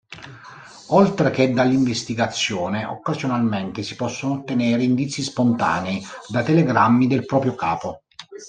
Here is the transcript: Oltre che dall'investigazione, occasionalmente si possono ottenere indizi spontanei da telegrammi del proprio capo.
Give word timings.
Oltre 0.87 1.29
che 1.29 1.51
dall'investigazione, 1.53 2.85
occasionalmente 2.85 3.83
si 3.83 3.95
possono 3.95 4.33
ottenere 4.33 4.81
indizi 4.81 5.21
spontanei 5.21 6.01
da 6.27 6.41
telegrammi 6.41 7.05
del 7.05 7.23
proprio 7.23 7.53
capo. 7.53 8.01